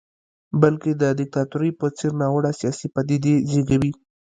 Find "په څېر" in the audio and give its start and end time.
1.79-2.11